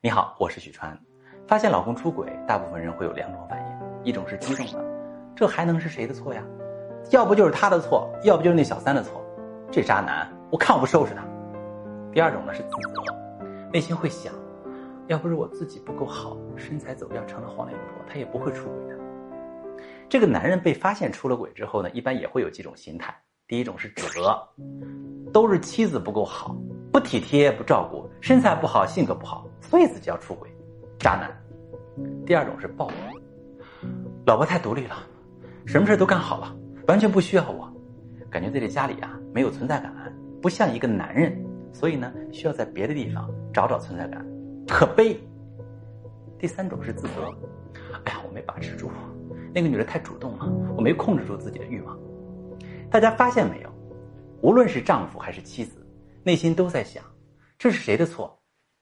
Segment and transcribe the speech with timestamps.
[0.00, 0.96] 你好，我是许川。
[1.44, 4.84] 发现老公出轨，大部分人会有两种反应：一种是激动的，
[5.34, 6.40] 这还能是谁的错呀？
[7.10, 9.20] 要不就是他的错，要不就是那小三的错。
[9.72, 11.24] 这渣男，我看我不收拾他。
[12.12, 13.02] 第二种呢是自责，
[13.72, 14.32] 内心会想，
[15.08, 19.00] 要不是我自己不够好，身材走样成了黄脸婆，他也不会出轨的。
[20.08, 23.12] 这个男人被发现出了轨之后呢，一般也会有几种心态：
[23.48, 24.40] 第一种是指责，
[25.32, 26.56] 都是妻子不够好。
[26.90, 30.50] 不体贴不照顾，身材不好，性格不好，所以自己要出轨，
[30.98, 31.30] 渣男。
[32.24, 33.14] 第二种是抱怨，
[34.26, 34.96] 老婆太独立了，
[35.66, 36.56] 什么事都干好了，
[36.86, 37.70] 完全不需要我，
[38.30, 39.92] 感觉在这家里啊没有存在感，
[40.40, 44.24] 不像一个男人，所以呢需要在别的地方找找存在感，
[44.68, 45.18] 可悲。
[46.38, 47.34] 第三种是自责，
[48.04, 48.90] 哎呀我没把持住，
[49.52, 50.46] 那个女人太主动了，
[50.76, 51.98] 我没控制住自己的欲望。
[52.90, 53.70] 大家发现没有，
[54.40, 55.84] 无论是丈夫还是妻子。
[56.24, 57.02] 内心都在想，
[57.58, 58.38] 这是谁的错？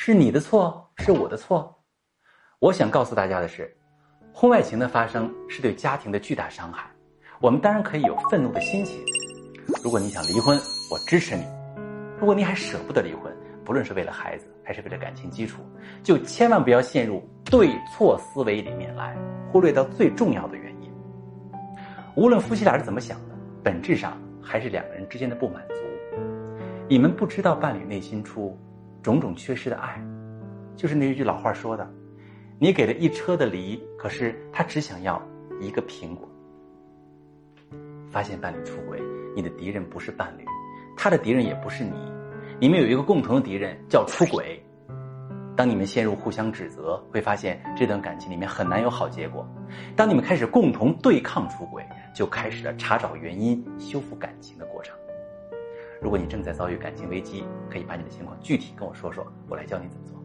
[0.00, 0.88] 是你的错？
[0.98, 1.76] 是我的错？
[2.60, 3.76] 我想告诉大家的是，
[4.32, 6.88] 婚外情的发生是对家庭的巨大伤害。
[7.40, 9.04] 我们当然可以有愤怒的心情。
[9.82, 10.56] 如果你想离婚，
[10.88, 11.42] 我支持你；
[12.16, 15.62] 如果你还舍不得离婚，不论是为了孩子还是为了感情基础，
[16.00, 19.16] 就千万不要陷入对错思维里面来，
[19.50, 20.92] 忽略到最重要的原因。
[22.14, 23.34] 无论夫妻俩是怎么想的，
[23.64, 25.74] 本质上还是两个人之间的不满足。
[26.88, 28.56] 你们不知道伴侣内心出
[29.08, 29.98] 种种缺失的爱，
[30.76, 31.90] 就是那一句老话说的
[32.60, 35.18] ：“你给了一车的梨，可是他只想要
[35.62, 36.28] 一个苹果。”
[38.12, 39.00] 发现伴侣出轨，
[39.34, 40.44] 你的敌人不是伴侣，
[40.94, 41.96] 他的敌人也不是你，
[42.60, 44.62] 你们有一个共同的敌人叫出轨。
[45.56, 49.48] 当你们陷入互相指责，会发现这段感情里面很难有好结果。
[49.96, 51.82] 当你们开始共同对抗出轨，
[52.14, 54.94] 就开始了查找原因、修复感情的过程。
[56.00, 60.17] 如果你正在遭遇感情危机，可以把你的情况具体跟我说说，我来教你怎么做。